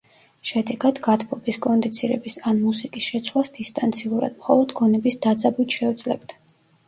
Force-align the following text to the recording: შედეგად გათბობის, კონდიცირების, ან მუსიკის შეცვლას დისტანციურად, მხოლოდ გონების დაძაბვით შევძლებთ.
შედეგად 0.51 0.99
გათბობის, 1.07 1.57
კონდიცირების, 1.65 2.37
ან 2.51 2.63
მუსიკის 2.69 3.09
შეცვლას 3.11 3.53
დისტანციურად, 3.57 4.41
მხოლოდ 4.41 4.75
გონების 4.81 5.19
დაძაბვით 5.27 5.77
შევძლებთ. 5.79 6.35